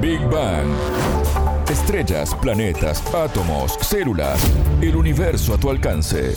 Big 0.00 0.20
Bang. 0.30 0.66
Estrellas, 1.68 2.34
planetas, 2.40 3.02
átomos, 3.14 3.76
células, 3.82 4.40
el 4.80 4.96
universo 4.96 5.52
a 5.52 5.60
tu 5.60 5.68
alcance. 5.68 6.34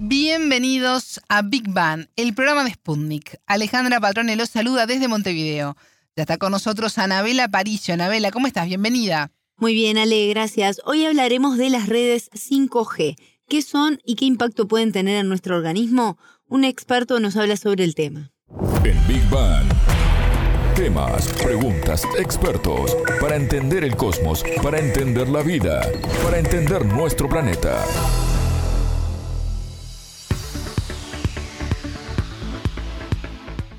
Bienvenidos 0.00 1.20
a 1.28 1.42
Big 1.42 1.68
Bang, 1.68 2.08
el 2.16 2.34
programa 2.34 2.64
de 2.64 2.72
Sputnik. 2.72 3.38
Alejandra 3.46 4.00
Patrone 4.00 4.34
los 4.34 4.48
saluda 4.48 4.86
desde 4.86 5.06
Montevideo. 5.06 5.76
Ya 6.16 6.22
está 6.22 6.38
con 6.38 6.50
nosotros 6.50 6.98
Anabela 6.98 7.46
Paricio. 7.46 7.94
Anabela, 7.94 8.32
¿cómo 8.32 8.48
estás? 8.48 8.66
Bienvenida. 8.66 9.30
Muy 9.58 9.74
bien, 9.74 9.98
Ale, 9.98 10.26
gracias. 10.26 10.80
Hoy 10.84 11.04
hablaremos 11.04 11.56
de 11.56 11.70
las 11.70 11.88
redes 11.88 12.30
5G. 12.32 13.16
¿Qué 13.48 13.62
son 13.62 14.00
y 14.04 14.16
qué 14.16 14.24
impacto 14.24 14.66
pueden 14.66 14.90
tener 14.90 15.18
en 15.18 15.28
nuestro 15.28 15.56
organismo? 15.56 16.18
Un 16.48 16.64
experto 16.64 17.20
nos 17.20 17.36
habla 17.36 17.56
sobre 17.56 17.84
el 17.84 17.94
tema. 17.94 18.32
En 18.82 19.06
Big 19.06 19.22
Bang. 19.30 19.72
Temas, 20.82 21.28
preguntas, 21.34 22.02
expertos. 22.18 22.96
Para 23.20 23.36
entender 23.36 23.84
el 23.84 23.94
cosmos, 23.94 24.42
para 24.64 24.80
entender 24.80 25.28
la 25.28 25.40
vida, 25.40 25.80
para 26.24 26.40
entender 26.40 26.84
nuestro 26.84 27.28
planeta. 27.28 27.84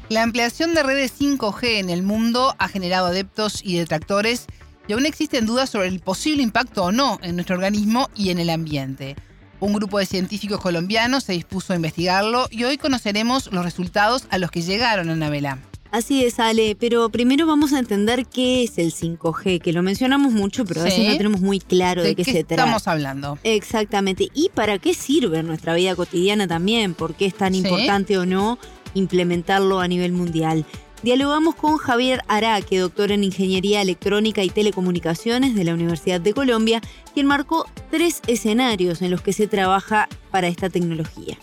La 0.08 0.24
ampliación 0.24 0.74
de 0.74 0.82
redes 0.82 1.14
5G 1.20 1.80
en 1.80 1.90
el 1.90 2.04
mundo 2.04 2.56
ha 2.58 2.70
generado 2.70 3.08
adeptos 3.08 3.60
y 3.62 3.78
detractores 3.78 4.46
y 4.88 4.94
aún 4.94 5.06
existen 5.06 5.46
dudas 5.46 5.70
sobre 5.70 5.90
el 5.90 6.00
posible 6.00 6.42
impacto 6.42 6.86
o 6.86 6.94
no 6.94 7.20
en 7.22 7.36
nuestro 7.36 7.58
organismo 7.58 8.10
y 8.16 8.30
en 8.30 8.40
el 8.40 8.50
ambiente. 8.50 9.18
Un 9.60 9.74
grupo 9.74 10.00
de 10.00 10.06
científicos 10.06 10.62
colombianos 10.62 11.26
se 11.26 11.34
dispuso 11.34 11.74
a 11.74 11.76
investigarlo 11.76 12.48
y 12.50 12.64
hoy 12.64 12.78
conoceremos 12.78 13.52
los 13.52 13.66
resultados 13.66 14.26
a 14.30 14.38
los 14.38 14.52
que 14.52 14.62
llegaron, 14.62 15.10
Anabela. 15.10 15.60
Así 15.94 16.26
es, 16.26 16.40
Ale, 16.40 16.76
pero 16.80 17.10
primero 17.10 17.46
vamos 17.46 17.72
a 17.72 17.78
entender 17.78 18.26
qué 18.26 18.64
es 18.64 18.80
el 18.80 18.92
5G, 18.92 19.62
que 19.62 19.72
lo 19.74 19.84
mencionamos 19.84 20.34
mucho, 20.34 20.66
pero 20.66 20.82
a 20.82 20.86
veces 20.86 21.08
no 21.08 21.16
tenemos 21.16 21.40
muy 21.40 21.60
claro 21.60 22.02
de, 22.02 22.16
qué, 22.16 22.24
se 22.24 22.44
trata. 22.44 22.64
estamos 22.64 22.88
hablando? 22.88 23.38
Exactamente. 23.44 24.30
¿Y 24.34 24.50
para 24.56 24.80
qué 24.80 24.96
sirve 24.96 25.38
en 25.38 25.46
nuestra 25.46 25.76
vida 25.76 25.96
cotidiana 25.96 26.48
también? 26.48 26.96
¿Por 26.96 27.14
qué 27.14 27.28
es 27.28 27.36
tan 27.36 27.54
importante 27.54 28.18
o 28.18 28.26
no 28.26 28.58
implementarlo 28.96 29.82
a 29.82 29.88
nivel 29.88 30.14
mundial? 30.14 30.66
Dialogamos 31.04 31.54
con 31.54 31.78
Javier 31.78 32.22
Araque, 32.28 32.80
doctor 32.80 33.12
en 33.12 33.24
Ingeniería 33.24 33.80
Electrónica 33.84 34.44
y 34.44 34.50
Telecomunicaciones 34.50 35.54
de 35.54 35.64
la 35.64 35.76
Universidad 35.76 36.20
de 36.20 36.34
Colombia, 36.34 36.82
quien 37.14 37.28
marcó 37.28 37.68
tres 37.92 38.24
escenarios 38.26 39.04
en 39.04 39.12
los 39.12 39.22
que 39.22 39.32
se 39.32 39.48
trabaja 39.48 40.08
para 40.32 40.48
esta 40.48 40.72
tecnología. 40.72 41.38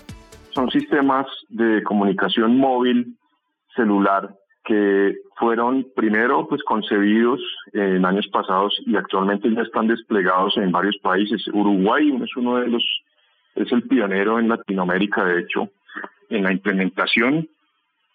Son 0.52 0.68
sistemas 0.72 1.26
de 1.50 1.84
comunicación 1.84 2.56
móvil, 2.56 3.16
celular, 3.76 4.39
que 4.64 5.16
fueron 5.36 5.86
primero 5.96 6.46
pues 6.48 6.62
concebidos 6.62 7.40
en 7.72 8.04
años 8.04 8.28
pasados 8.28 8.80
y 8.86 8.96
actualmente 8.96 9.52
ya 9.52 9.62
están 9.62 9.86
desplegados 9.86 10.56
en 10.56 10.70
varios 10.70 10.96
países. 10.98 11.46
Uruguay 11.48 12.16
es 12.22 12.36
uno 12.36 12.58
de 12.58 12.68
los, 12.68 12.84
es 13.54 13.70
el 13.72 13.82
pionero 13.84 14.38
en 14.38 14.48
Latinoamérica, 14.48 15.24
de 15.24 15.40
hecho, 15.40 15.70
en 16.28 16.44
la 16.44 16.52
implementación 16.52 17.48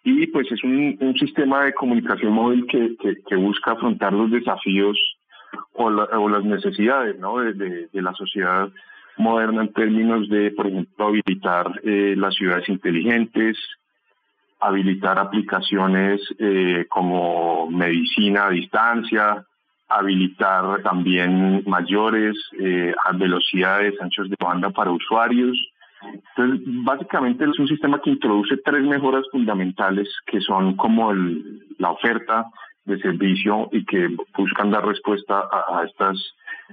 y 0.06 0.28
pues 0.28 0.52
es 0.52 0.64
un, 0.64 1.16
sistema 1.20 1.66
de 1.66 1.74
comunicación 1.74 2.32
móvil 2.32 2.68
que, 2.68 2.96
que, 3.28 3.36
busca 3.36 3.72
afrontar 3.72 4.14
los 4.14 4.30
desafíos 4.30 4.98
o, 5.74 5.86
o 5.86 6.30
las 6.30 6.44
necesidades 6.44 7.18
¿no? 7.18 7.40
de, 7.40 7.88
de, 7.92 8.02
la 8.04 8.14
sociedad 8.14 8.70
moderna 9.18 9.64
en 9.64 9.74
términos 9.74 10.30
de, 10.30 10.52
por 10.52 10.68
ejemplo, 10.68 11.08
habilitar 11.08 11.82
eh, 11.84 12.14
las 12.16 12.36
ciudades 12.36 12.70
inteligentes, 12.70 13.58
habilitar 14.60 15.20
aplicaciones 15.20 16.22
eh, 16.40 16.86
como 16.90 17.70
medicina 17.70 18.48
a 18.48 18.50
distancia, 18.52 19.46
habilitar 19.88 20.82
también 20.82 21.64
mayores 21.66 22.36
eh, 22.60 22.94
velocidades, 23.14 24.00
anchos 24.02 24.30
de 24.30 24.36
banda 24.40 24.70
para 24.72 24.92
usuarios, 24.92 25.58
entonces, 26.02 26.62
básicamente 26.84 27.46
es 27.46 27.60
un 27.60 27.68
sistema 27.68 28.02
que 28.02 28.10
introduce 28.10 28.58
tres 28.58 28.84
mejoras 28.84 29.26
fundamentales 29.32 30.08
que 30.26 30.42
son 30.42 30.76
como 30.76 31.14
la 31.14 31.92
oferta 31.92 32.46
de 32.86 33.00
servicio 33.00 33.70
y 33.72 33.86
que 33.86 34.10
buscan 34.38 34.72
dar 34.72 34.86
respuesta 34.86 35.48
a, 35.52 35.84
estas 35.84 36.18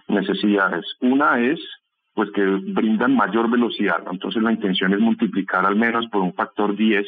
necesidades. 0.08 0.84
Una 1.00 1.40
es 1.40 1.60
pues 2.14 2.30
que 2.32 2.42
brindan 2.44 3.16
mayor 3.16 3.50
velocidad, 3.50 4.02
entonces 4.10 4.42
la 4.42 4.52
intención 4.52 4.92
es 4.92 5.00
multiplicar 5.00 5.64
al 5.64 5.76
menos 5.76 6.06
por 6.08 6.20
un 6.20 6.34
factor 6.34 6.76
10 6.76 7.06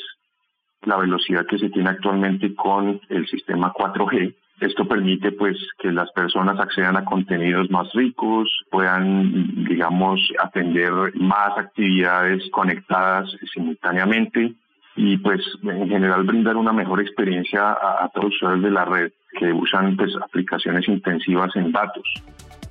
la 0.86 0.96
velocidad 0.96 1.46
que 1.46 1.58
se 1.58 1.70
tiene 1.70 1.90
actualmente 1.90 2.54
con 2.54 3.00
el 3.08 3.26
sistema 3.26 3.72
4G 3.72 4.34
esto 4.60 4.86
permite 4.86 5.32
pues 5.32 5.56
que 5.78 5.90
las 5.90 6.10
personas 6.12 6.58
accedan 6.60 6.96
a 6.96 7.04
contenidos 7.04 7.70
más 7.70 7.92
ricos, 7.92 8.48
puedan, 8.70 9.64
digamos, 9.64 10.20
atender 10.38 10.92
más 11.16 11.58
actividades 11.58 12.42
conectadas 12.50 13.28
simultáneamente 13.52 14.54
y 14.96 15.18
pues 15.18 15.40
en 15.64 15.88
general 15.88 16.22
brindar 16.22 16.56
una 16.56 16.72
mejor 16.72 17.00
experiencia 17.00 17.72
a, 17.72 18.08
todos 18.14 18.26
los 18.26 18.34
usuarios 18.36 18.62
de 18.62 18.70
la 18.70 18.84
red 18.84 19.12
que 19.38 19.52
usan 19.52 19.96
pues 19.96 20.14
aplicaciones 20.22 20.86
intensivas 20.88 21.54
en 21.56 21.72
datos. 21.72 22.04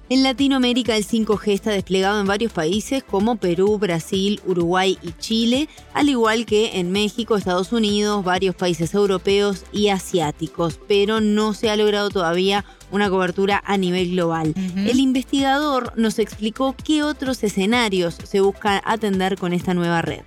En 0.10 0.22
Latinoamérica 0.22 0.98
el 0.98 1.04
5G 1.04 1.54
está 1.54 1.72
desplegado 1.72 2.20
en 2.20 2.28
varios 2.28 2.52
países 2.52 3.04
como 3.04 3.38
Perú, 3.38 3.80
Brasil, 3.80 4.42
Uruguay 4.46 4.98
y 5.02 5.14
Chile, 5.14 5.70
al 5.94 6.10
igual 6.10 6.46
que 6.46 6.78
en 6.80 6.92
México, 6.92 7.38
Estados 7.38 7.72
Unidos, 7.72 8.24
varios 8.24 8.54
países 8.54 8.94
europeos 8.94 9.66
y 9.72 9.88
asiáticos, 9.88 10.78
pero 10.90 11.22
no 11.22 11.54
se 11.54 11.70
ha 11.70 11.78
logrado 11.78 12.10
todavía 12.10 12.66
una 12.92 13.10
cobertura 13.10 13.64
a 13.66 13.78
nivel 13.78 14.12
global. 14.12 14.54
El 14.76 15.00
investigador 15.00 15.98
nos 15.98 16.20
explicó 16.20 16.76
qué 16.86 17.02
otros 17.02 17.42
escenarios 17.42 18.16
se 18.16 18.42
busca 18.42 18.82
atender 18.86 19.38
con 19.38 19.54
esta 19.54 19.74
nueva 19.74 20.02
red. 20.02 20.24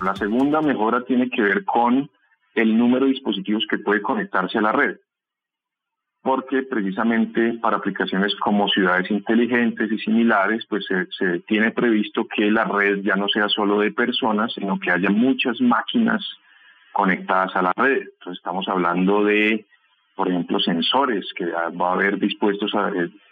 La 0.00 0.14
segunda 0.14 0.62
mejora 0.62 1.04
tiene 1.04 1.28
que 1.28 1.42
ver 1.42 1.64
con 1.64 2.08
el 2.54 2.78
número 2.78 3.06
de 3.06 3.12
dispositivos 3.12 3.64
que 3.68 3.78
puede 3.78 4.00
conectarse 4.00 4.58
a 4.58 4.62
la 4.62 4.70
red 4.70 4.96
porque 6.28 6.62
precisamente 6.62 7.54
para 7.54 7.78
aplicaciones 7.78 8.34
como 8.36 8.68
ciudades 8.68 9.10
inteligentes 9.10 9.90
y 9.90 9.96
similares, 9.96 10.62
pues 10.68 10.84
se, 10.84 11.38
tiene 11.46 11.70
previsto 11.70 12.28
que 12.28 12.50
la 12.50 12.64
red 12.64 12.98
ya 13.00 13.16
no 13.16 13.28
sea 13.28 13.48
solo 13.48 13.80
de 13.80 13.92
personas, 13.92 14.52
sino 14.52 14.78
que 14.78 14.90
haya 14.90 15.08
muchas 15.08 15.58
máquinas 15.62 16.22
conectadas 16.92 17.56
a 17.56 17.62
la 17.62 17.72
red. 17.74 18.02
Entonces 18.02 18.40
estamos 18.40 18.68
hablando 18.68 19.24
de, 19.24 19.64
por 20.14 20.28
ejemplo, 20.28 20.60
sensores 20.60 21.24
que 21.34 21.46
va 21.46 21.88
a 21.88 21.92
haber 21.94 22.18
dispuestos 22.18 22.72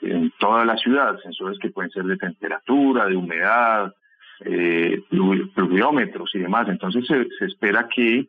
en 0.01 0.33
toda 0.39 0.65
la 0.65 0.79
ciudad, 0.79 1.21
sensores 1.21 1.59
que 1.59 1.69
pueden 1.69 1.91
ser 1.91 2.05
de 2.05 2.17
temperatura, 2.17 3.05
de 3.05 3.17
humedad, 3.17 3.95
eh, 4.41 5.03
pluviómetros 5.55 6.31
y 6.33 6.39
demás. 6.39 6.67
Entonces 6.71 7.05
se, 7.06 7.45
espera 7.45 7.91
que 7.95 8.27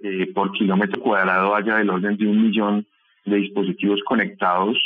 eh, 0.00 0.32
por 0.32 0.52
kilómetro 0.52 1.02
cuadrado 1.02 1.54
haya 1.54 1.76
del 1.76 1.90
orden 1.90 2.16
de 2.16 2.26
un 2.26 2.44
millón 2.44 2.86
de 3.26 3.36
dispositivos 3.36 4.00
conectados 4.04 4.78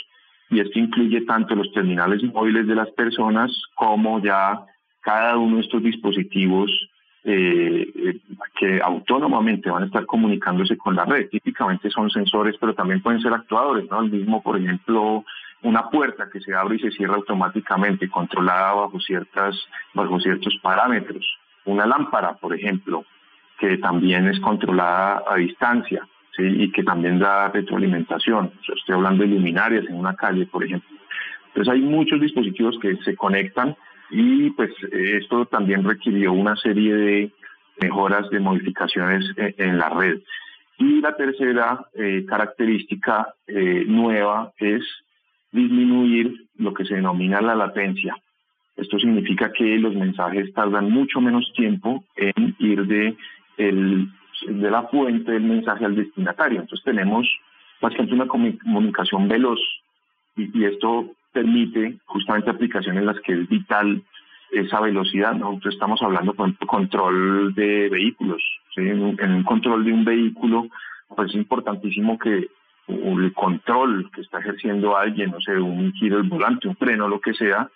y 0.51 0.61
esto 0.61 0.79
incluye 0.79 1.21
tanto 1.23 1.55
los 1.55 1.73
terminales 1.73 2.23
móviles 2.25 2.67
de 2.67 2.75
las 2.75 2.91
personas 2.91 3.51
como 3.75 4.21
ya 4.21 4.61
cada 5.01 5.39
uno 5.39 5.57
de 5.57 5.63
estos 5.63 5.83
dispositivos 5.83 6.71
eh, 7.23 7.87
eh, 7.95 8.19
que 8.59 8.81
autónomamente 8.83 9.71
van 9.71 9.85
a 9.85 9.87
estar 9.87 10.07
comunicándose 10.07 10.77
con 10.77 10.97
la 10.97 11.05
red. 11.05 11.29
Típicamente 11.29 11.91
son 11.91 12.11
sensores, 12.11 12.57
pero 12.59 12.75
también 12.75 13.03
pueden 13.03 13.21
ser 13.21 13.33
actuadores, 13.33 13.89
¿no? 13.91 14.01
El 14.01 14.11
mismo, 14.11 14.43
por 14.43 14.59
ejemplo, 14.59 15.25
una 15.63 15.89
puerta 15.91 16.29
que 16.33 16.41
se 16.41 16.55
abre 16.55 16.77
y 16.77 16.81
se 16.81 16.91
cierra 16.91 17.17
automáticamente, 17.17 18.09
controlada 18.09 18.73
bajo 18.73 18.99
ciertas, 19.01 19.55
bajo 19.95 20.19
ciertos 20.19 20.57
parámetros. 20.63 21.25
Una 21.67 21.87
lámpara, 21.87 22.35
por 22.35 22.55
ejemplo, 22.55 23.05
que 23.59 23.77
también 23.77 24.27
es 24.27 24.41
controlada 24.41 25.23
a 25.29 25.37
distancia 25.37 26.09
y 26.39 26.71
que 26.73 26.83
también 26.83 27.19
da 27.19 27.49
retroalimentación. 27.49 28.53
Yo 28.63 28.75
estoy 28.75 28.95
hablando 28.95 29.23
de 29.23 29.31
luminarias 29.31 29.85
en 29.89 29.97
una 29.97 30.15
calle, 30.15 30.47
por 30.47 30.65
ejemplo. 30.65 30.89
Entonces 31.49 31.75
hay 31.75 31.81
muchos 31.81 32.21
dispositivos 32.21 32.79
que 32.81 32.97
se 33.05 33.17
conectan 33.17 33.77
y 34.11 34.51
pues 34.51 34.71
esto 34.93 35.47
también 35.47 35.85
requirió 35.85 36.33
una 36.33 36.57
serie 36.57 36.95
de 36.95 37.33
mejoras, 37.81 38.29
de 38.31 38.41
modificaciones 38.41 39.25
en, 39.37 39.79
la 39.79 39.89
red. 39.89 40.21
Y 40.79 41.01
la 41.01 41.17
tercera 41.17 41.87
eh, 41.95 42.25
característica 42.27 43.35
eh, 43.47 43.85
nueva 43.87 44.53
es 44.59 44.83
disminuir 45.53 46.47
lo 46.57 46.73
que 46.73 46.85
se 46.85 46.95
denomina 46.95 47.41
la 47.41 47.55
latencia. 47.55 48.17
Esto 48.77 48.99
significa 48.99 49.53
que 49.53 49.79
los 49.79 49.95
mensajes 49.95 50.53
tardan 50.55 50.91
mucho 50.91 51.21
menos 51.21 51.53
tiempo 51.55 52.05
en 52.17 52.57
ir 52.59 52.87
de 52.87 53.17
el 53.59 54.09
de 54.47 54.71
la 54.71 54.85
fuente 54.85 55.33
del 55.33 55.43
mensaje 55.43 55.85
al 55.85 55.97
destinatario. 55.97 56.61
Entonces 56.61 56.85
tenemos 56.85 57.29
básicamente 57.81 58.15
una 58.15 58.27
comunicación 58.27 59.29
veloz 59.29 59.61
y, 60.37 60.65
esto 60.65 61.11
permite 61.33 61.99
justamente 62.07 62.51
aplicaciones 62.51 63.01
en 63.01 63.07
las 63.07 63.21
que 63.21 63.33
es 63.33 63.49
vital 63.49 64.03
esa 64.53 64.81
velocidad. 64.81 65.35
Nosotros 65.35 65.75
estamos 65.75 66.03
hablando, 66.03 66.35
por 66.35 66.47
ejemplo, 66.47 66.67
control 66.67 67.55
de 67.55 67.89
vehículos. 67.89 68.43
En, 68.77 69.03
un, 69.03 69.43
control 69.45 69.85
de 69.85 69.93
un 69.93 70.05
vehículo, 70.05 70.67
pues 71.15 71.31
es 71.31 71.37
importantísimo 71.37 72.19
que 72.19 72.49
el 72.89 73.33
control 73.35 74.11
que 74.13 74.23
está 74.23 74.41
ejerciendo 74.41 74.97
alguien, 74.97 75.31
no 75.31 75.41
sé, 75.41 75.57
un 75.59 75.93
giro 75.93 76.17
del 76.17 76.29
volante, 76.29 76.67
un 76.67 76.77
freno, 76.77 77.09
lo 77.09 77.21
que 77.21 77.35
sea, 77.35 77.69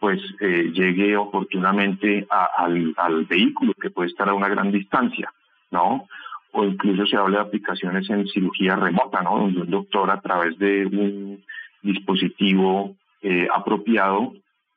pues 0.00 0.20
eh, 0.40 0.70
llegue 0.72 1.16
oportunamente 1.16 2.26
al, 2.56 2.94
al, 2.96 3.24
vehículo 3.26 3.74
que 3.74 3.90
puede 3.90 4.08
estar 4.08 4.28
a 4.28 4.34
una 4.34 4.48
gran 4.48 4.72
distancia, 4.72 5.32
¿no? 5.70 6.08
O 6.52 6.64
incluso 6.64 7.06
se 7.06 7.16
habla 7.16 7.38
de 7.38 7.44
aplicaciones 7.44 8.08
en 8.10 8.26
cirugía 8.28 8.76
remota, 8.76 9.22
¿no? 9.22 9.38
Donde 9.38 9.60
un 9.62 9.70
doctor 9.70 10.10
a 10.10 10.20
través 10.20 10.58
de 10.58 10.86
un 10.86 11.44
dispositivo 11.82 12.96
eh, 13.22 13.48
apropiado 13.54 14.32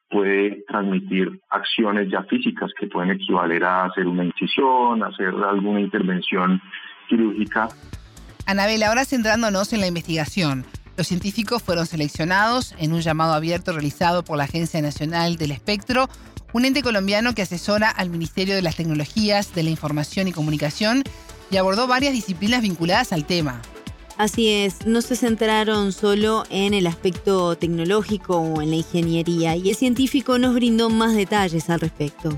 puede 0.09 0.63
transmitir 0.67 1.41
acciones 1.49 2.09
ya 2.09 2.23
físicas 2.23 2.71
que 2.79 2.87
pueden 2.87 3.11
equivaler 3.11 3.63
a 3.63 3.85
hacer 3.85 4.05
una 4.05 4.23
incisión, 4.23 5.03
hacer 5.03 5.29
alguna 5.29 5.81
intervención 5.81 6.61
quirúrgica. 7.09 7.69
Anabel, 8.45 8.83
ahora 8.83 9.05
centrándonos 9.05 9.73
en 9.73 9.81
la 9.81 9.87
investigación. 9.87 10.65
Los 10.95 11.07
científicos 11.07 11.63
fueron 11.63 11.87
seleccionados 11.87 12.75
en 12.77 12.93
un 12.93 13.01
llamado 13.01 13.33
abierto 13.33 13.71
realizado 13.71 14.23
por 14.23 14.37
la 14.37 14.43
Agencia 14.43 14.79
Nacional 14.79 15.37
del 15.37 15.51
Espectro, 15.51 16.07
un 16.53 16.65
ente 16.65 16.83
colombiano 16.83 17.33
que 17.33 17.41
asesora 17.41 17.89
al 17.89 18.09
Ministerio 18.09 18.55
de 18.55 18.61
las 18.61 18.77
Tecnologías 18.77 19.53
de 19.55 19.63
la 19.63 19.71
Información 19.71 20.27
y 20.27 20.31
Comunicación 20.31 21.03
y 21.51 21.57
abordó 21.57 21.87
varias 21.87 22.13
disciplinas 22.13 22.61
vinculadas 22.61 23.11
al 23.11 23.25
tema. 23.25 23.61
Así 24.17 24.47
es, 24.47 24.85
no 24.85 25.01
se 25.01 25.15
centraron 25.15 25.91
solo 25.91 26.43
en 26.51 26.75
el 26.75 26.85
aspecto 26.85 27.55
tecnológico 27.55 28.37
o 28.37 28.61
en 28.61 28.69
la 28.69 28.75
ingeniería 28.75 29.55
y 29.55 29.69
el 29.69 29.75
científico 29.75 30.37
nos 30.37 30.53
brindó 30.53 30.91
más 30.91 31.15
detalles 31.15 31.69
al 31.71 31.79
respecto. 31.79 32.29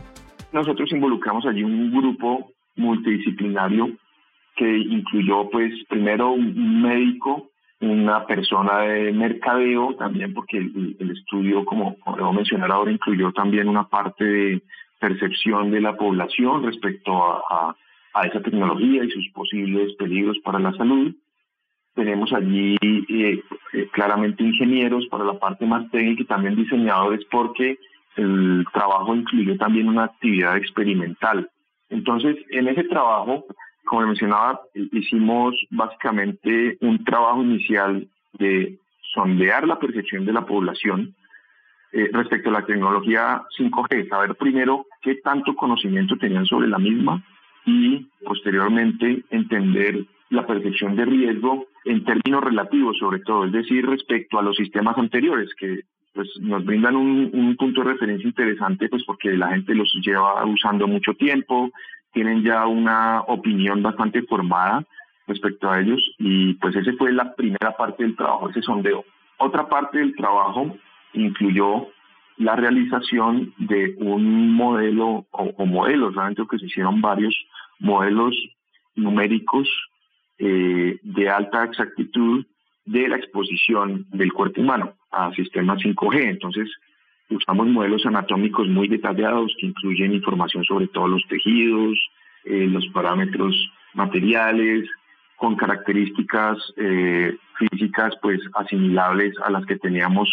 Nosotros 0.54 0.90
involucramos 0.94 1.46
allí 1.46 1.64
un 1.64 1.92
grupo 1.92 2.54
multidisciplinario 2.78 3.90
que 4.56 4.78
incluyó 4.78 5.50
pues 5.50 5.74
primero 5.90 6.32
un 6.32 6.82
médico, 6.82 7.50
una 7.86 8.26
persona 8.26 8.80
de 8.80 9.12
mercadeo 9.12 9.96
también 9.96 10.34
porque 10.34 10.58
el, 10.58 11.12
estudio, 11.12 11.66
como, 11.66 11.96
debo 12.16 12.34
mencionar 12.34 12.72
ahora, 12.72 12.92
incluyó 12.92 13.32
también 13.32 13.68
una 13.68 13.88
parte 13.88 14.24
de 14.24 14.62
percepción 15.00 15.72
de 15.72 15.82
la 15.82 15.96
población 15.96 16.64
respecto 16.64 17.14
a 17.50 17.76
esa 18.24 18.42
tecnología 18.42 19.04
y 19.04 19.12
sus 19.12 19.30
posibles 19.34 19.94
peligros 19.96 20.38
para 20.44 20.60
la 20.60 20.72
salud 20.74 21.14
tenemos 21.96 22.32
allí 22.34 22.76
eh, 22.82 23.42
eh, 23.74 23.88
claramente 23.92 24.44
ingenieros 24.44 25.08
para 25.08 25.24
la 25.24 25.40
parte 25.40 25.66
más 25.66 25.90
técnica 25.92 26.22
y 26.22 26.26
también 26.26 26.56
diseñadores 26.56 27.26
porque 27.32 27.80
el 28.18 28.66
trabajo 28.74 29.16
incluye 29.16 29.58
también 29.58 29.88
una 29.88 30.04
actividad 30.04 30.58
experimental. 30.58 31.50
Entonces, 31.90 32.36
en 32.50 32.68
ese 32.68 32.84
trabajo, 32.84 33.46
como 33.86 34.08
mencionaba, 34.08 34.62
hicimos 34.74 35.56
básicamente 35.70 36.78
un 36.82 37.04
trabajo 37.04 37.44
inicial 37.44 38.08
de 38.34 38.78
sondear 39.14 39.68
la 39.68 39.80
percepción 39.80 40.26
de 40.26 40.34
la 40.34 40.46
población 40.46 41.16
eh, 41.92 42.10
respecto 42.12 42.50
a 42.50 42.54
la 42.54 42.66
tecnología 42.66 43.44
5G, 43.58 44.10
saber 44.10 44.36
primero 44.36 44.86
qué 45.02 45.16
tanto 45.16 45.56
conocimiento 45.56 46.18
tenían 46.18 46.46
sobre 46.46 46.68
la 46.68 46.78
misma 46.78 47.24
y 47.66 48.08
posteriormente 48.26 49.24
entender 49.30 50.06
la 50.30 50.46
percepción 50.46 50.96
de 50.96 51.06
riesgo 51.06 51.68
en 51.86 52.04
términos 52.04 52.44
relativos 52.44 52.98
sobre 52.98 53.20
todo, 53.20 53.46
es 53.46 53.52
decir, 53.52 53.86
respecto 53.86 54.38
a 54.38 54.42
los 54.42 54.58
sistemas 54.58 54.98
anteriores 54.98 55.50
que 55.58 55.82
pues 56.14 56.30
nos 56.40 56.64
brindan 56.66 56.96
un, 56.96 57.56
punto 57.58 57.84
de 57.84 57.92
referencia 57.92 58.28
interesante 58.28 58.90
pues 58.90 59.04
porque 59.06 59.32
la 59.32 59.50
gente 59.50 59.76
los 59.76 59.92
lleva 60.02 60.46
usando 60.46 60.88
mucho 60.88 61.14
tiempo, 61.14 61.72
tienen 62.16 62.44
ya 62.44 62.66
una 62.66 63.22
opinión 63.28 63.84
bastante 63.84 64.24
formada 64.24 64.86
respecto 65.28 65.70
a 65.70 65.82
ellos 65.82 66.02
y 66.18 66.54
pues 66.56 66.74
esa 66.76 66.94
fue 66.98 67.12
la 67.12 67.36
primera 67.36 67.76
parte 67.76 68.04
del 68.04 68.16
trabajo, 68.16 68.50
ese 68.50 68.62
sondeo. 68.62 69.04
Otra 69.38 69.68
parte 69.68 69.98
del 69.98 70.16
trabajo 70.16 70.78
incluyó 71.14 71.90
la 72.38 72.56
realización 72.56 73.54
de 73.58 73.96
un 73.98 74.54
modelo 74.54 75.26
o, 75.32 75.54
o 75.58 75.66
modelos, 75.66 76.16
realmente 76.16 76.44
que 76.50 76.58
se 76.58 76.68
hicieron 76.68 77.02
varios 77.02 77.36
modelos 77.80 78.34
numéricos 78.96 79.68
eh, 80.38 80.98
de 81.04 81.30
alta 81.30 81.66
exactitud 81.66 82.46
de 82.86 83.10
la 83.10 83.18
exposición 83.18 84.06
del 84.12 84.32
cuerpo 84.32 84.62
humano 84.62 84.94
a 85.12 85.34
sistemas 85.34 85.80
5G. 85.82 86.30
Entonces, 86.30 86.70
usamos 87.30 87.68
modelos 87.68 88.06
anatómicos 88.06 88.68
muy 88.68 88.88
detallados 88.88 89.56
que 89.60 89.68
incluyen 89.68 90.14
información 90.14 90.64
sobre 90.64 90.88
todos 90.88 91.10
los 91.10 91.24
tejidos, 91.28 91.98
eh, 92.46 92.68
los 92.68 92.88
parámetros 92.88 93.56
materiales, 93.94 94.88
con 95.36 95.56
características 95.56 96.58
eh, 96.78 97.36
físicas 97.58 98.14
pues 98.22 98.40
asimilables 98.54 99.34
a 99.44 99.50
las 99.50 99.66
que 99.66 99.76
teníamos 99.78 100.30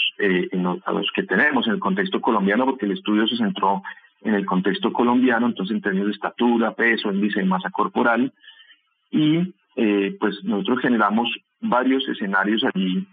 a 0.84 0.92
los 0.92 1.10
que 1.12 1.24
tenemos 1.24 1.66
en 1.66 1.74
el 1.74 1.80
contexto 1.80 2.20
colombiano 2.20 2.64
porque 2.66 2.86
el 2.86 2.92
estudio 2.92 3.26
se 3.26 3.36
centró 3.36 3.82
en 4.24 4.34
el 4.34 4.46
contexto 4.46 4.92
colombiano 4.92 5.46
entonces 5.46 5.74
en 5.74 5.82
términos 5.82 6.08
de 6.08 6.14
estatura 6.14 6.74
peso 6.74 7.12
índice 7.12 7.40
de 7.40 7.46
masa 7.46 7.70
corporal. 7.70 8.32
Y 9.10 9.54
eh, 9.76 10.16
pues 10.20 10.42
nosotros 10.44 10.80
generamos 10.80 11.28
varios 11.60 12.06
escenarios 12.08 12.62
allí 12.64 13.06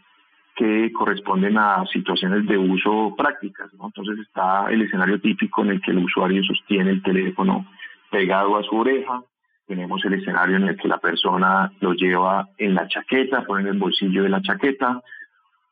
que 0.59 0.91
corresponden 0.91 1.57
a 1.57 1.85
situaciones 1.85 2.45
de 2.45 2.57
uso 2.57 3.15
prácticas. 3.17 3.71
Entonces 3.71 4.19
está 4.19 4.69
el 4.69 4.81
escenario 4.81 5.21
típico 5.21 5.61
en 5.61 5.69
el 5.69 5.81
que 5.81 5.91
el 5.91 5.99
usuario 5.99 6.43
sostiene 6.43 6.91
el 6.91 7.01
teléfono 7.01 7.65
pegado 8.11 8.57
a 8.57 8.63
su 8.63 8.75
oreja. 8.75 9.23
Tenemos 9.65 10.03
el 10.03 10.15
escenario 10.15 10.57
en 10.57 10.67
el 10.67 10.75
que 10.75 10.89
la 10.89 10.97
persona 10.97 11.71
lo 11.79 11.93
lleva 11.93 12.49
en 12.57 12.75
la 12.75 12.89
chaqueta, 12.89 13.45
pone 13.45 13.61
en 13.61 13.67
el 13.69 13.79
bolsillo 13.79 14.23
de 14.23 14.29
la 14.29 14.41
chaqueta, 14.41 15.01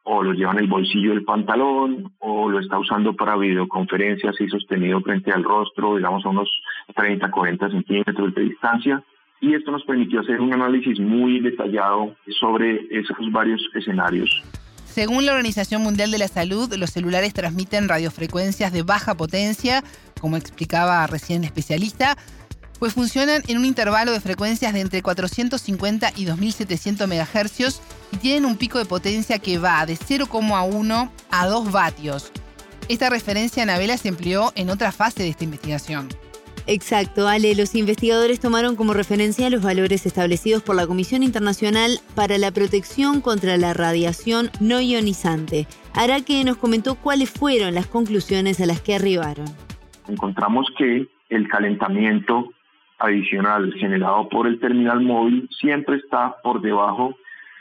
o 0.04 0.24
lo 0.24 0.32
lleva 0.32 0.54
en 0.54 0.60
el 0.60 0.68
bolsillo 0.68 1.10
del 1.10 1.26
pantalón, 1.26 2.14
o 2.20 2.50
lo 2.50 2.60
está 2.62 2.80
usando 2.80 3.14
para 3.14 3.36
videoconferencias 3.36 4.40
y 4.40 4.48
sostenido 4.48 5.02
frente 5.02 5.34
al 5.34 5.44
rostro, 5.44 5.98
digamos 5.98 6.26
a 6.26 6.30
unos 6.30 6.50
30, 6.96 7.30
40 7.30 7.72
centímetros 7.72 8.34
de 8.34 8.42
distancia 8.42 9.04
y 9.40 9.54
esto 9.54 9.72
nos 9.72 9.84
permitió 9.84 10.22
hacer 10.22 10.42
un 10.42 10.54
análisis 10.54 11.00
muy 11.00 11.40
detallado 11.40 12.16
sobre 12.40 12.88
esos 12.90 13.32
varios 13.32 13.62
escenarios. 13.76 14.44
Según 14.98 15.28
la 15.28 15.34
Organización 15.34 15.84
Mundial 15.84 16.10
de 16.10 16.18
la 16.18 16.28
Salud, 16.28 16.74
los 16.74 16.90
celulares 16.90 17.32
transmiten 17.32 17.88
radiofrecuencias 17.88 18.74
de 18.74 18.82
baja 18.82 19.14
potencia, 19.14 19.84
como 20.20 20.38
explicaba 20.38 21.06
recién 21.06 21.44
el 21.44 21.46
especialista, 21.46 22.18
pues 22.80 22.94
funcionan 22.94 23.44
en 23.46 23.60
un 23.60 23.66
intervalo 23.66 24.12
de 24.12 24.20
frecuencias 24.20 24.74
de 24.74 24.80
entre 24.80 25.04
450 25.04 26.14
y 26.16 26.26
2700 26.26 27.08
MHz 27.08 27.80
y 28.12 28.18
tienen 28.18 28.46
un 28.46 28.58
pico 28.58 28.80
de 28.80 28.86
potencia 28.86 29.38
que 29.38 29.60
va 29.60 29.86
de 29.86 30.00
0,1 30.00 31.12
a 31.30 31.46
2 31.46 31.72
vatios. 31.72 32.32
Esta 32.90 33.12
referencia 33.12 33.62
Anabela 33.62 34.00
se 34.00 34.08
empleó 34.08 34.52
en 34.56 34.72
otra 34.72 34.92
fase 34.92 35.22
de 35.22 35.30
esta 35.30 35.44
investigación. 35.44 36.10
Exacto, 36.68 37.30
Ale. 37.30 37.56
Los 37.56 37.76
investigadores 37.76 38.42
tomaron 38.42 38.76
como 38.76 38.94
referencia 38.94 39.50
los 39.50 39.64
valores 39.64 40.06
establecidos 40.06 40.62
por 40.62 40.76
la 40.76 40.86
Comisión 40.86 41.24
Internacional 41.24 41.92
para 42.14 42.38
la 42.38 42.52
Protección 42.52 43.22
contra 43.22 43.56
la 43.56 43.74
Radiación 43.74 44.50
No 44.60 44.82
Ionizante. 44.82 45.66
Araque 45.96 46.44
nos 46.44 46.58
comentó 46.58 46.96
cuáles 46.96 47.32
fueron 47.32 47.74
las 47.74 47.88
conclusiones 47.88 48.60
a 48.60 48.66
las 48.66 48.82
que 48.82 48.96
arribaron. 48.96 49.46
Encontramos 50.10 50.68
que 50.78 51.08
el 51.30 51.48
calentamiento 51.48 52.52
adicional 53.00 53.74
generado 53.76 54.28
por 54.28 54.46
el 54.46 54.60
terminal 54.60 55.00
móvil 55.00 55.48
siempre 55.58 55.96
está 55.98 56.36
por 56.44 56.62
debajo 56.62 57.16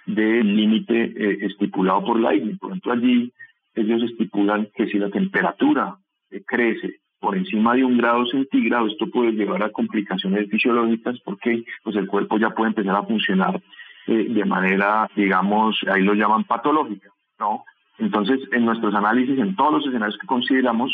del 0.06 0.56
límite 0.56 1.12
eh, 1.16 1.38
estipulado 1.42 2.04
por 2.04 2.18
la 2.18 2.34
IGNI. 2.34 2.54
Por 2.56 2.70
ejemplo, 2.70 2.92
allí 2.92 3.32
ellos 3.76 4.02
estipulan 4.02 4.68
que 4.74 4.88
si 4.88 4.98
la 4.98 5.10
temperatura 5.10 5.96
eh, 6.30 6.42
crece 6.44 7.00
por 7.20 7.36
encima 7.36 7.74
de 7.74 7.84
un 7.84 7.96
grado 7.98 8.26
centígrado, 8.26 8.86
esto 8.86 9.06
puede 9.10 9.32
llevar 9.32 9.62
a 9.62 9.70
complicaciones 9.70 10.48
fisiológicas 10.50 11.18
porque 11.24 11.64
pues, 11.82 11.96
el 11.96 12.06
cuerpo 12.06 12.38
ya 12.38 12.50
puede 12.50 12.70
empezar 12.70 12.96
a 12.96 13.02
funcionar 13.02 13.60
eh, 14.06 14.26
de 14.28 14.44
manera, 14.44 15.10
digamos, 15.16 15.78
ahí 15.92 16.02
lo 16.02 16.14
llaman 16.14 16.44
patológica, 16.44 17.10
¿no? 17.38 17.64
Entonces, 17.98 18.40
en 18.52 18.64
nuestros 18.66 18.94
análisis, 18.94 19.38
en 19.38 19.56
todos 19.56 19.72
los 19.72 19.86
escenarios 19.86 20.18
que 20.18 20.26
consideramos, 20.26 20.92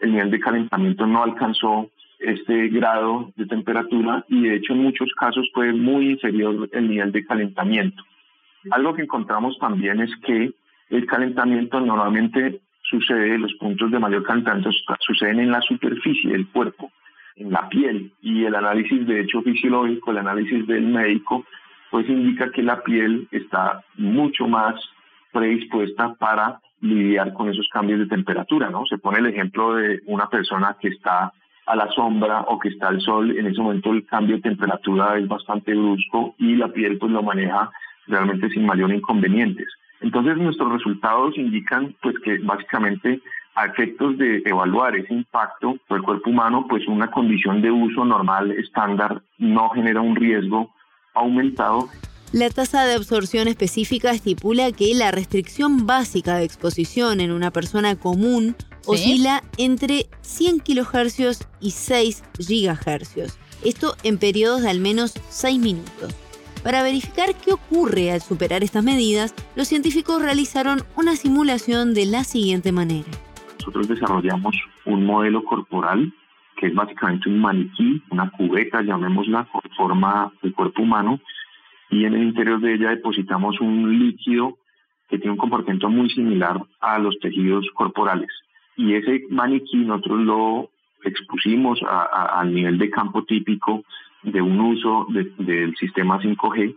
el 0.00 0.12
nivel 0.12 0.30
de 0.30 0.40
calentamiento 0.40 1.06
no 1.06 1.22
alcanzó 1.22 1.90
este 2.18 2.68
grado 2.68 3.32
de 3.36 3.46
temperatura 3.46 4.24
y 4.28 4.42
de 4.42 4.56
hecho 4.56 4.72
en 4.72 4.82
muchos 4.82 5.12
casos 5.18 5.48
fue 5.52 5.72
muy 5.72 6.10
inferior 6.10 6.68
el 6.72 6.88
nivel 6.88 7.12
de 7.12 7.24
calentamiento. 7.24 8.02
Algo 8.70 8.94
que 8.94 9.02
encontramos 9.02 9.58
también 9.58 10.00
es 10.00 10.10
que 10.24 10.52
el 10.90 11.06
calentamiento 11.06 11.80
normalmente 11.80 12.60
sucede, 12.84 13.38
los 13.38 13.54
puntos 13.54 13.90
de 13.90 13.98
mayor 13.98 14.22
calentamiento 14.22 14.70
suceden 15.00 15.40
en 15.40 15.50
la 15.50 15.60
superficie 15.62 16.30
del 16.30 16.46
cuerpo, 16.48 16.90
en 17.36 17.50
la 17.50 17.68
piel, 17.68 18.12
y 18.20 18.44
el 18.44 18.54
análisis 18.54 19.06
de 19.06 19.20
hecho 19.20 19.42
fisiológico, 19.42 20.10
el 20.10 20.18
análisis 20.18 20.66
del 20.66 20.86
médico, 20.86 21.44
pues 21.90 22.08
indica 22.08 22.50
que 22.50 22.62
la 22.62 22.82
piel 22.82 23.28
está 23.30 23.82
mucho 23.96 24.46
más 24.46 24.74
predispuesta 25.32 26.14
para 26.14 26.60
lidiar 26.80 27.32
con 27.32 27.48
esos 27.48 27.68
cambios 27.72 28.00
de 28.00 28.06
temperatura, 28.06 28.70
¿no? 28.70 28.84
Se 28.86 28.98
pone 28.98 29.18
el 29.18 29.26
ejemplo 29.26 29.74
de 29.74 30.00
una 30.06 30.28
persona 30.28 30.76
que 30.80 30.88
está 30.88 31.32
a 31.66 31.76
la 31.76 31.88
sombra 31.92 32.42
o 32.42 32.58
que 32.58 32.68
está 32.68 32.88
al 32.88 33.00
sol, 33.00 33.36
en 33.36 33.46
ese 33.46 33.60
momento 33.60 33.92
el 33.92 34.04
cambio 34.04 34.36
de 34.36 34.42
temperatura 34.42 35.16
es 35.18 35.26
bastante 35.26 35.74
brusco 35.74 36.34
y 36.38 36.56
la 36.56 36.68
piel 36.68 36.98
pues 36.98 37.10
lo 37.10 37.22
maneja 37.22 37.70
realmente 38.06 38.50
sin 38.50 38.66
mayor 38.66 38.92
inconvenientes. 38.92 39.68
Entonces 40.00 40.36
nuestros 40.36 40.72
resultados 40.72 41.36
indican 41.36 41.94
pues 42.02 42.16
que 42.24 42.38
básicamente 42.38 43.20
a 43.54 43.66
efectos 43.66 44.18
de 44.18 44.42
evaluar 44.44 44.96
ese 44.96 45.14
impacto 45.14 45.76
por 45.86 45.98
el 45.98 46.04
cuerpo 46.04 46.30
humano, 46.30 46.66
pues 46.68 46.86
una 46.88 47.10
condición 47.10 47.62
de 47.62 47.70
uso 47.70 48.04
normal 48.04 48.50
estándar 48.52 49.22
no 49.38 49.70
genera 49.70 50.00
un 50.00 50.16
riesgo 50.16 50.74
aumentado. 51.14 51.88
La 52.32 52.50
tasa 52.50 52.84
de 52.84 52.94
absorción 52.94 53.46
específica 53.46 54.10
estipula 54.10 54.72
que 54.72 54.92
la 54.94 55.12
restricción 55.12 55.86
básica 55.86 56.36
de 56.36 56.44
exposición 56.44 57.20
en 57.20 57.30
una 57.30 57.52
persona 57.52 57.94
común 57.94 58.56
oscila 58.86 59.42
entre 59.56 60.06
100 60.22 60.58
kHz 60.58 61.46
y 61.60 61.70
6 61.70 62.24
GHz. 62.38 63.38
Esto 63.64 63.94
en 64.02 64.18
periodos 64.18 64.62
de 64.62 64.70
al 64.70 64.80
menos 64.80 65.14
6 65.28 65.58
minutos. 65.60 66.23
Para 66.64 66.82
verificar 66.82 67.28
qué 67.44 67.52
ocurre 67.52 68.10
al 68.10 68.22
superar 68.22 68.64
estas 68.64 68.82
medidas, 68.82 69.34
los 69.54 69.68
científicos 69.68 70.22
realizaron 70.22 70.78
una 70.96 71.14
simulación 71.14 71.92
de 71.92 72.06
la 72.06 72.24
siguiente 72.24 72.72
manera. 72.72 73.06
Nosotros 73.58 73.86
desarrollamos 73.86 74.56
un 74.86 75.04
modelo 75.04 75.44
corporal 75.44 76.10
que 76.56 76.68
es 76.68 76.74
básicamente 76.74 77.28
un 77.28 77.40
maniquí, 77.40 78.02
una 78.10 78.30
cubeta, 78.30 78.80
llamémosla, 78.80 79.46
con 79.52 79.60
forma 79.76 80.32
del 80.40 80.54
cuerpo 80.54 80.82
humano, 80.82 81.20
y 81.90 82.06
en 82.06 82.14
el 82.14 82.22
interior 82.22 82.60
de 82.60 82.74
ella 82.74 82.90
depositamos 82.90 83.60
un 83.60 83.98
líquido 83.98 84.56
que 85.08 85.18
tiene 85.18 85.32
un 85.32 85.36
comportamiento 85.36 85.90
muy 85.90 86.08
similar 86.10 86.62
a 86.80 86.98
los 86.98 87.18
tejidos 87.18 87.66
corporales. 87.74 88.30
Y 88.76 88.94
ese 88.94 89.24
maniquí 89.28 89.76
nosotros 89.78 90.20
lo 90.20 90.70
expusimos 91.02 91.80
al 91.82 92.54
nivel 92.54 92.78
de 92.78 92.88
campo 92.88 93.24
típico 93.24 93.84
de 94.24 94.42
un 94.42 94.60
uso 94.60 95.06
del 95.10 95.74
sistema 95.76 96.20
5G 96.20 96.74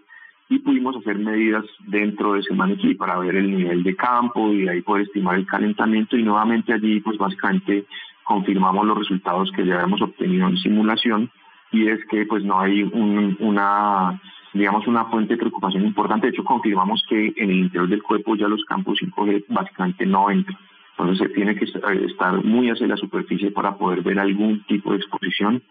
y 0.50 0.60
pudimos 0.60 0.96
hacer 0.96 1.18
medidas 1.18 1.66
dentro 1.88 2.34
de 2.34 2.40
ese 2.40 2.54
maniquí 2.54 2.96
para 2.96 3.18
ver 3.20 3.36
el 3.36 3.56
nivel 3.56 3.84
de 3.84 3.96
campo 3.96 4.54
y 4.54 4.68
ahí 4.68 4.82
poder 4.82 5.04
estimar 5.04 5.36
el 5.36 5.46
calentamiento 5.46 6.18
y 6.18 6.24
nuevamente 6.24 6.74
allí 6.74 7.02
pues 7.02 7.18
básicamente 7.18 7.86
confirmamos 8.24 8.86
los 8.86 8.98
resultados 8.98 9.52
que 9.52 9.66
ya 9.66 9.76
habíamos 9.76 10.02
obtenido 10.02 10.48
en 10.48 10.58
simulación 10.58 11.30
y 11.72 11.88
es 11.88 12.00
que 12.06 12.26
pues 12.26 12.44
no 12.44 12.60
hay 12.60 12.84
una 13.40 14.22
digamos 14.54 14.88
una 14.88 15.06
fuente 15.06 15.34
de 15.34 15.40
preocupación 15.40 15.86
importante. 15.86 16.28
De 16.28 16.32
hecho 16.32 16.44
confirmamos 16.44 17.04
que 17.10 17.34
en 17.36 17.50
el 17.50 17.58
interior 17.58 17.90
del 17.90 18.04
cuerpo 18.04 18.36
ya 18.36 18.48
los 18.48 18.64
campos 18.66 19.00
5G 19.02 19.46
básicamente 19.50 20.06
no 20.06 20.30
entran. 20.30 20.58
Entonces 20.92 21.28
se 21.28 21.34
tiene 21.34 21.56
que 21.56 21.66
estar 21.66 22.44
muy 22.44 22.70
hacia 22.70 22.88
la 22.88 22.98
superficie 22.98 23.52
para 23.52 23.76
poder 23.78 24.02
ver 24.02 24.18
algún 24.18 24.64
tipo 24.64 24.92
de 24.92 24.98
exposición 24.98 25.62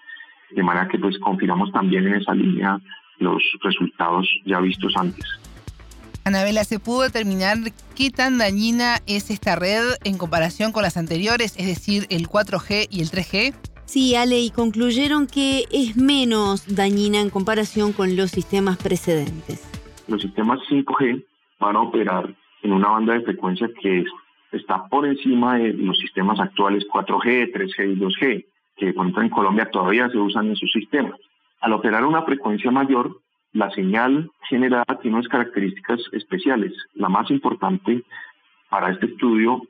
de 0.51 0.63
manera 0.63 0.89
que 0.89 0.99
pues 0.99 1.19
confirmamos 1.19 1.73
también 1.73 2.07
en 2.07 2.15
esa 2.15 2.35
línea 2.35 2.81
los 3.19 3.43
resultados 3.63 4.29
ya 4.45 4.61
vistos 4.61 4.95
antes. 4.97 5.25
Anabela, 6.25 6.65
¿se 6.65 6.81
pudo 6.81 7.03
determinar 7.03 7.57
qué 7.95 8.11
tan 8.11 8.37
dañina 8.39 8.97
es 9.07 9.31
esta 9.31 9.55
red 9.55 9.95
en 10.03 10.19
comparación 10.19 10.73
con 10.73 10.83
las 10.83 10.97
anteriores, 10.97 11.55
es 11.57 11.67
decir, 11.67 12.07
el 12.11 12.29
4G 12.29 12.89
y 12.91 13.01
el 13.01 13.11
3G? 13.11 13.55
Sí, 13.85 14.17
Ale, 14.17 14.41
y 14.41 14.51
concluyeron 14.51 15.29
que 15.29 15.67
es 15.71 15.97
menos 15.97 16.75
dañina 16.75 17.21
en 17.21 17.31
comparación 17.31 17.93
con 17.93 18.17
los 18.17 18.33
sistemas 18.33 18.77
precedentes. 18.77 19.63
Los 20.09 20.21
sistemas 20.23 20.59
5G 20.69 21.25
van 21.61 21.77
a 21.77 21.83
operar 21.83 22.35
en 22.63 22.73
una 22.73 22.89
banda 22.89 23.15
de 23.15 23.21
frecuencia 23.21 23.69
que 23.81 24.05
está 24.51 24.89
por 24.89 25.07
encima 25.07 25.59
de 25.59 25.75
los 25.75 25.97
sistemas 25.99 26.41
actuales 26.41 26.85
4G, 26.93 27.53
3G 27.53 27.93
y 27.93 28.01
2G 28.01 28.45
que 28.77 28.93
por 28.93 29.07
en 29.07 29.31
Colombia 29.31 29.71
todavía 29.71 30.09
se 30.09 30.19
usan 30.19 30.49
en 30.49 30.57
sus 30.57 30.71
sistemas. 30.73 31.19
Al 31.61 31.73
operar 31.73 32.05
una 32.05 32.23
frecuencia 32.23 32.71
mayor, 32.71 33.21
la 33.53 33.71
señal 33.71 34.31
generada 34.49 34.85
tiene 35.01 35.17
unas 35.17 35.29
características 35.29 36.01
especiales. 36.13 36.73
La 36.95 37.09
más 37.09 37.31
importante 37.31 38.03
para 38.69 38.91
este 38.93 39.07
estudio 39.07 39.63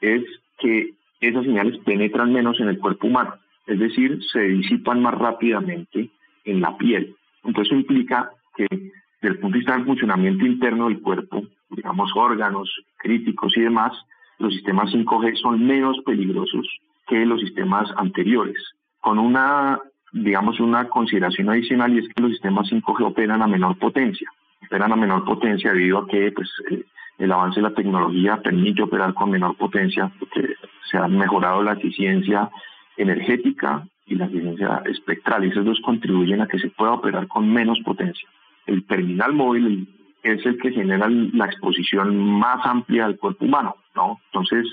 es 0.00 0.22
que 0.58 0.94
esas 1.20 1.44
señales 1.44 1.78
penetran 1.84 2.32
menos 2.32 2.58
en 2.60 2.68
el 2.68 2.78
cuerpo 2.78 3.06
humano, 3.06 3.34
es 3.66 3.78
decir, 3.78 4.18
se 4.32 4.40
disipan 4.40 5.02
más 5.02 5.14
rápidamente 5.14 6.10
en 6.44 6.60
la 6.60 6.76
piel. 6.76 7.16
Entonces 7.44 7.72
eso 7.72 7.80
implica 7.80 8.30
que 8.56 8.66
desde 8.70 9.34
el 9.34 9.38
punto 9.38 9.54
de 9.54 9.58
vista 9.58 9.76
del 9.76 9.86
funcionamiento 9.86 10.46
interno 10.46 10.88
del 10.88 11.00
cuerpo, 11.00 11.42
digamos 11.70 12.10
órganos 12.14 12.70
críticos 12.96 13.56
y 13.56 13.62
demás, 13.62 13.92
los 14.38 14.52
sistemas 14.52 14.92
5G 14.92 15.36
son 15.36 15.66
menos 15.66 15.98
peligrosos 16.04 16.66
que 17.06 17.26
los 17.26 17.40
sistemas 17.40 17.90
anteriores, 17.96 18.56
con 19.00 19.18
una, 19.18 19.80
digamos, 20.12 20.60
una 20.60 20.88
consideración 20.88 21.50
adicional 21.50 21.92
y 21.92 21.98
es 21.98 22.08
que 22.08 22.22
los 22.22 22.32
sistemas 22.32 22.70
5G 22.70 23.04
operan 23.04 23.42
a 23.42 23.46
menor 23.46 23.78
potencia, 23.78 24.28
operan 24.66 24.92
a 24.92 24.96
menor 24.96 25.24
potencia 25.24 25.72
debido 25.72 25.98
a 25.98 26.06
que 26.06 26.32
pues, 26.32 26.50
eh, 26.70 26.84
el 27.18 27.32
avance 27.32 27.60
de 27.60 27.68
la 27.68 27.74
tecnología 27.74 28.40
permite 28.42 28.82
operar 28.82 29.14
con 29.14 29.30
menor 29.30 29.56
potencia, 29.56 30.10
porque 30.18 30.54
se 30.90 30.98
ha 30.98 31.06
mejorado 31.06 31.62
la 31.62 31.74
eficiencia 31.74 32.50
energética 32.96 33.86
y 34.06 34.16
la 34.16 34.26
eficiencia 34.26 34.82
espectral, 34.86 35.44
y 35.44 35.48
esos 35.48 35.64
dos 35.64 35.80
contribuyen 35.80 36.40
a 36.40 36.48
que 36.48 36.58
se 36.58 36.70
pueda 36.70 36.92
operar 36.92 37.26
con 37.28 37.50
menos 37.52 37.78
potencia. 37.84 38.28
El 38.66 38.84
terminal 38.86 39.32
móvil 39.32 39.88
es 40.22 40.44
el 40.46 40.58
que 40.58 40.72
genera 40.72 41.08
la 41.08 41.46
exposición 41.46 42.16
más 42.16 42.64
amplia 42.64 43.06
del 43.06 43.18
cuerpo 43.18 43.44
humano, 43.44 43.76
¿no? 43.94 44.20
Entonces, 44.26 44.66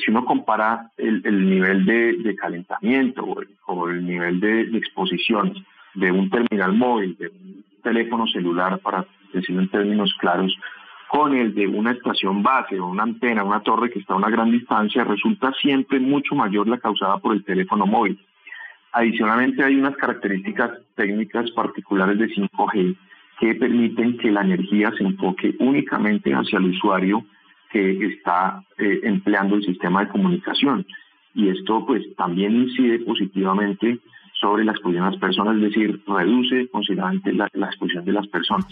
si 0.00 0.10
uno 0.10 0.24
compara 0.24 0.90
el, 0.96 1.22
nivel 1.48 1.84
de, 1.84 2.36
calentamiento 2.36 3.24
o 3.66 3.88
el, 3.88 4.04
nivel 4.04 4.40
de, 4.40 4.62
exposición 4.76 5.54
de 5.94 6.10
un 6.10 6.28
terminal 6.30 6.72
móvil, 6.72 7.16
de 7.16 7.28
un 7.28 7.64
teléfono 7.82 8.26
celular, 8.26 8.78
para 8.80 9.06
decirlo 9.32 9.62
en 9.62 9.68
términos 9.68 10.14
claros, 10.18 10.56
con 11.08 11.36
el 11.36 11.54
de 11.54 11.68
una 11.68 11.92
estación 11.92 12.42
base 12.42 12.78
o 12.80 12.86
una 12.86 13.04
antena, 13.04 13.44
una 13.44 13.60
torre 13.60 13.90
que 13.90 14.00
está 14.00 14.14
a 14.14 14.16
una 14.16 14.30
gran 14.30 14.50
distancia, 14.50 15.04
resulta 15.04 15.52
siempre 15.60 16.00
mucho 16.00 16.34
mayor 16.34 16.66
la 16.66 16.78
causada 16.78 17.18
por 17.18 17.34
el 17.34 17.44
teléfono 17.44 17.86
móvil. 17.86 18.18
Adicionalmente 18.92 19.62
hay 19.62 19.76
unas 19.76 19.96
características 19.96 20.72
técnicas 20.96 21.50
particulares 21.52 22.18
de 22.18 22.28
5G 22.28 22.96
que 23.38 23.54
permiten 23.54 24.18
que 24.18 24.30
la 24.30 24.42
energía 24.42 24.92
se 24.96 25.04
enfoque 25.04 25.54
únicamente 25.58 26.32
hacia 26.32 26.58
el 26.58 26.66
usuario 26.66 27.24
que 27.74 28.06
está 28.06 28.64
eh, 28.78 29.00
empleando 29.02 29.56
el 29.56 29.64
sistema 29.64 30.04
de 30.04 30.10
comunicación. 30.10 30.86
Y 31.34 31.48
esto 31.48 31.84
pues 31.84 32.02
también 32.16 32.54
incide 32.54 33.00
positivamente 33.00 33.98
sobre 34.40 34.64
la 34.64 34.70
exposición 34.70 35.06
de 35.06 35.10
las 35.10 35.20
personas, 35.20 35.56
es 35.56 35.62
decir, 35.62 36.00
reduce 36.06 36.68
considerablemente 36.68 37.32
la, 37.32 37.48
la 37.52 37.66
exposición 37.66 38.04
de 38.04 38.12
las 38.12 38.28
personas. 38.28 38.66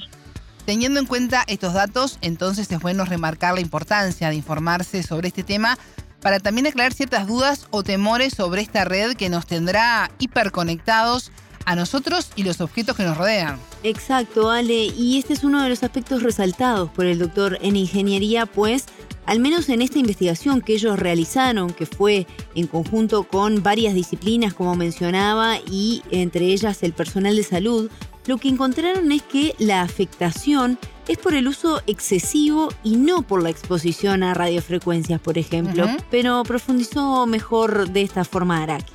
Teniendo 0.65 1.01
en 1.01 1.07
cuenta 1.07 1.43
estos 1.49 1.75
datos, 1.75 2.21
entonces 2.23 2.71
es 2.71 2.81
bueno 2.81 3.05
remarcar 3.05 3.55
la 3.55 3.61
importancia 3.61 4.29
de 4.29 4.37
informarse 4.37 5.03
sobre 5.03 5.29
este 5.29 5.43
tema 5.43 5.77
para 6.21 6.39
también 6.39 6.69
aclarar 6.69 6.93
ciertas 6.93 7.27
dudas 7.27 7.67
o 7.73 7.83
temores 7.83 8.35
sobre 8.35 8.63
esta 8.63 8.85
red 8.85 9.17
que 9.17 9.29
nos 9.29 9.47
tendrá 9.47 10.13
hiperconectados 10.21 11.33
a 11.65 11.77
nosotros 11.77 12.31
y 12.37 12.43
los 12.43 12.61
objetos 12.61 12.97
que 12.97 13.05
nos 13.05 13.17
rodean. 13.17 13.59
Exacto, 13.83 14.51
Ale, 14.51 14.87
y 14.87 15.19
este 15.19 15.33
es 15.33 15.45
uno 15.45 15.63
de 15.63 15.69
los 15.69 15.83
aspectos 15.83 16.23
resaltados 16.23 16.91
por 16.91 17.07
el 17.07 17.19
doctor 17.19 17.59
en 17.63 17.77
ingeniería, 17.77 18.47
pues 18.47 18.87
al 19.27 19.41
menos 19.41 19.69
en 19.69 19.83
esta 19.83 19.99
investigación 19.99 20.61
que 20.61 20.75
ellos 20.75 20.99
realizaron, 20.99 21.73
que 21.73 21.87
fue 21.87 22.27
en 22.55 22.67
conjunto 22.67 23.25
con 23.25 23.63
varias 23.63 23.95
disciplinas, 23.95 24.55
como 24.55 24.75
mencionaba, 24.75 25.59
y 25.71 26.03
entre 26.11 26.47
ellas 26.47 26.83
el 26.83 26.93
personal 26.93 27.37
de 27.37 27.45
salud, 27.45 27.91
lo 28.27 28.39
que 28.39 28.49
encontraron 28.49 29.11
es 29.13 29.23
que 29.23 29.55
la 29.59 29.83
afectación 29.83 30.79
es 31.09 31.19
por 31.19 31.35
el 31.35 31.49
uso 31.49 31.83
excesivo 31.87 32.73
y 32.85 32.97
no 32.97 33.23
por 33.23 33.43
la 33.43 33.51
exposición 33.51 34.23
a 34.23 34.35
radiofrecuencias, 34.35 35.21
por 35.21 35.39
ejemplo. 35.39 35.87
Pero 36.11 36.43
profundizó 36.45 37.27
mejor 37.27 37.91
de 37.91 38.03
esta 38.03 38.25
forma 38.25 38.63
Araki 38.63 38.93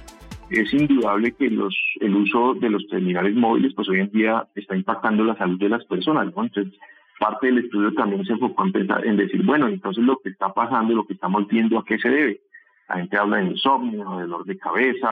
es 0.50 0.74
indudable 0.74 1.34
que 1.34 1.50
los, 1.50 1.76
el 2.00 2.16
uso 2.16 2.54
de 2.56 2.70
los 2.70 2.88
terminales 2.88 3.36
móviles 3.36 3.74
pues 3.74 3.90
hoy 3.90 4.00
en 4.00 4.12
día 4.12 4.48
está 4.56 4.76
impactando 4.76 5.24
la 5.24 5.36
salud 5.36 5.60
de 5.60 5.70
las 5.70 5.84
personas, 5.86 6.28
Entonces, 6.28 6.68
parte 7.20 7.48
del 7.48 7.60
estudio 7.60 7.94
también 7.94 8.26
se 8.26 8.34
enfocó 8.34 8.66
en, 8.66 8.72
pensar, 8.72 9.06
en 9.06 9.18
decir, 9.18 9.44
bueno, 9.44 9.68
entonces 9.68 10.04
lo 10.04 10.18
que 10.20 10.30
está 10.30 10.54
pasando, 10.54 10.94
lo 10.94 11.06
que 11.06 11.14
estamos 11.14 11.48
viendo, 11.48 11.80
¿a 11.80 11.86
qué 11.86 11.98
se 11.98 12.10
debe? 12.10 12.42
La 12.88 12.98
gente 12.98 13.18
habla 13.18 13.38
de 13.38 13.46
insomnio, 13.48 14.18
de 14.18 14.24
dolor 14.24 14.46
de 14.46 14.58
cabeza 14.58 15.12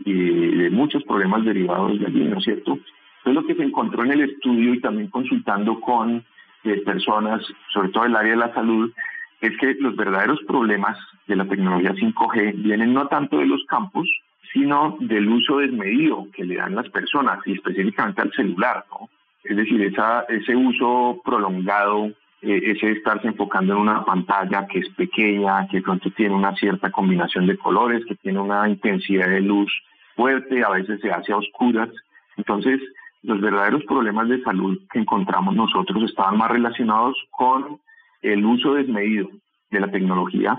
y 0.00 0.12
de 0.12 0.70
muchos 0.70 1.04
problemas 1.04 1.44
derivados 1.44 1.98
de 2.00 2.06
allí, 2.06 2.24
¿no 2.24 2.38
es 2.38 2.44
cierto? 2.44 2.72
Entonces, 2.72 3.42
lo 3.42 3.46
que 3.46 3.54
se 3.54 3.62
encontró 3.62 4.04
en 4.04 4.12
el 4.12 4.22
estudio 4.22 4.74
y 4.74 4.80
también 4.80 5.08
consultando 5.08 5.80
con 5.80 6.24
eh, 6.64 6.76
personas, 6.78 7.42
sobre 7.72 7.90
todo 7.90 8.04
del 8.04 8.16
área 8.16 8.32
de 8.32 8.38
la 8.38 8.54
salud, 8.54 8.92
es 9.40 9.56
que 9.58 9.74
los 9.74 9.94
verdaderos 9.96 10.40
problemas 10.46 10.98
de 11.26 11.36
la 11.36 11.44
tecnología 11.44 11.92
5G 11.92 12.62
vienen 12.62 12.94
no 12.94 13.06
tanto 13.08 13.38
de 13.38 13.46
los 13.46 13.62
campos, 13.66 14.08
sino 14.54 14.96
del 15.00 15.28
uso 15.28 15.58
desmedido 15.58 16.28
que 16.32 16.44
le 16.44 16.56
dan 16.56 16.76
las 16.76 16.88
personas 16.88 17.40
y 17.44 17.52
específicamente 17.52 18.22
al 18.22 18.32
celular, 18.32 18.84
¿no? 18.88 19.10
Es 19.42 19.56
decir, 19.56 19.82
esa, 19.82 20.22
ese 20.28 20.56
uso 20.56 21.20
prolongado, 21.22 22.06
eh, 22.40 22.62
ese 22.64 22.92
estarse 22.92 23.26
enfocando 23.26 23.74
en 23.74 23.80
una 23.80 24.04
pantalla 24.04 24.66
que 24.66 24.78
es 24.78 24.88
pequeña, 24.90 25.66
que 25.68 25.82
pronto 25.82 26.08
tiene 26.12 26.34
una 26.34 26.54
cierta 26.54 26.90
combinación 26.90 27.46
de 27.46 27.58
colores, 27.58 28.04
que 28.06 28.14
tiene 28.14 28.40
una 28.40 28.66
intensidad 28.68 29.28
de 29.28 29.40
luz 29.40 29.70
fuerte, 30.14 30.62
a 30.62 30.70
veces 30.70 31.00
se 31.00 31.10
hace 31.10 31.32
a 31.32 31.36
oscuras. 31.36 31.90
Entonces, 32.36 32.80
los 33.22 33.40
verdaderos 33.40 33.84
problemas 33.84 34.28
de 34.28 34.40
salud 34.42 34.78
que 34.90 35.00
encontramos 35.00 35.54
nosotros 35.54 36.04
estaban 36.04 36.38
más 36.38 36.50
relacionados 36.50 37.16
con 37.32 37.80
el 38.22 38.44
uso 38.44 38.74
desmedido 38.74 39.28
de 39.70 39.80
la 39.80 39.90
tecnología 39.90 40.58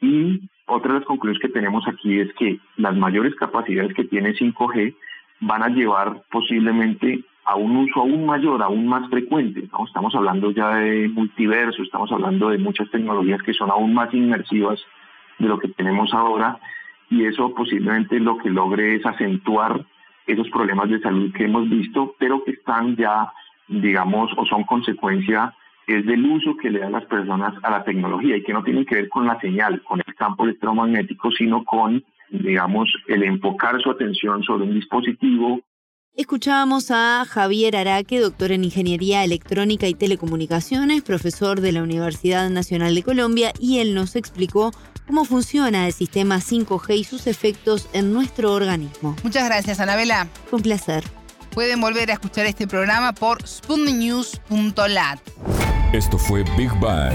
y 0.00 0.48
otra 0.66 0.92
de 0.92 0.98
las 1.00 1.06
conclusiones 1.06 1.42
que 1.42 1.52
tenemos 1.52 1.86
aquí 1.86 2.20
es 2.20 2.32
que 2.34 2.58
las 2.76 2.96
mayores 2.96 3.34
capacidades 3.34 3.94
que 3.94 4.04
tiene 4.04 4.34
5G 4.34 4.94
van 5.40 5.62
a 5.62 5.68
llevar 5.68 6.22
posiblemente 6.30 7.24
a 7.44 7.56
un 7.56 7.76
uso 7.76 8.00
aún 8.00 8.24
mayor, 8.24 8.62
aún 8.62 8.86
más 8.86 9.08
frecuente. 9.10 9.68
¿no? 9.72 9.84
Estamos 9.84 10.14
hablando 10.14 10.52
ya 10.52 10.76
de 10.76 11.08
multiverso, 11.08 11.82
estamos 11.82 12.12
hablando 12.12 12.50
de 12.50 12.58
muchas 12.58 12.88
tecnologías 12.90 13.42
que 13.42 13.52
son 13.52 13.70
aún 13.70 13.92
más 13.94 14.14
inmersivas 14.14 14.80
de 15.38 15.48
lo 15.48 15.58
que 15.58 15.68
tenemos 15.68 16.14
ahora 16.14 16.58
y 17.10 17.24
eso 17.24 17.52
posiblemente 17.54 18.20
lo 18.20 18.38
que 18.38 18.48
logre 18.48 18.94
es 18.96 19.04
acentuar 19.04 19.84
esos 20.26 20.48
problemas 20.50 20.88
de 20.88 21.00
salud 21.00 21.32
que 21.32 21.44
hemos 21.44 21.68
visto, 21.68 22.14
pero 22.18 22.44
que 22.44 22.52
están 22.52 22.96
ya, 22.96 23.32
digamos, 23.68 24.30
o 24.36 24.46
son 24.46 24.62
consecuencia 24.62 25.52
es 25.86 26.06
del 26.06 26.24
uso 26.24 26.56
que 26.56 26.70
le 26.70 26.80
dan 26.80 26.92
las 26.92 27.04
personas 27.06 27.54
a 27.62 27.70
la 27.70 27.84
tecnología 27.84 28.36
y 28.36 28.42
que 28.42 28.52
no 28.52 28.62
tienen 28.62 28.84
que 28.84 28.96
ver 28.96 29.08
con 29.08 29.26
la 29.26 29.38
señal, 29.40 29.82
con 29.82 30.00
el 30.06 30.14
campo 30.14 30.44
electromagnético, 30.44 31.30
sino 31.30 31.64
con, 31.64 32.04
digamos, 32.30 32.92
el 33.08 33.22
enfocar 33.22 33.80
su 33.80 33.90
atención 33.90 34.42
sobre 34.42 34.64
un 34.64 34.74
dispositivo. 34.74 35.60
Escuchábamos 36.14 36.90
a 36.90 37.24
Javier 37.26 37.74
Araque, 37.74 38.20
doctor 38.20 38.52
en 38.52 38.64
Ingeniería 38.64 39.24
Electrónica 39.24 39.88
y 39.88 39.94
Telecomunicaciones, 39.94 41.00
profesor 41.00 41.62
de 41.62 41.72
la 41.72 41.82
Universidad 41.82 42.50
Nacional 42.50 42.94
de 42.94 43.02
Colombia, 43.02 43.52
y 43.58 43.78
él 43.78 43.94
nos 43.94 44.14
explicó 44.14 44.72
cómo 45.06 45.24
funciona 45.24 45.86
el 45.86 45.92
sistema 45.94 46.36
5G 46.36 46.98
y 46.98 47.04
sus 47.04 47.26
efectos 47.26 47.88
en 47.94 48.12
nuestro 48.12 48.52
organismo. 48.52 49.16
Muchas 49.24 49.46
gracias, 49.46 49.80
Anabela. 49.80 50.28
Con 50.50 50.60
placer. 50.60 51.02
Pueden 51.52 51.80
volver 51.82 52.10
a 52.10 52.14
escuchar 52.14 52.46
este 52.46 52.66
programa 52.66 53.12
por 53.12 53.46
spundinews.lat. 53.46 55.18
Esto 55.92 56.16
fue 56.18 56.44
Big 56.56 56.70
Bang. 56.80 57.12